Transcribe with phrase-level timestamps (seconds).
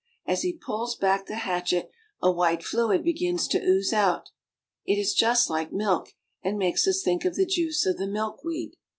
[0.25, 1.91] As he pulls back the hatchet
[2.23, 4.29] a white fluid begins to ooze out.
[4.83, 6.09] It is just like milk,
[6.41, 8.77] and makes us think of the juice of the milkweed.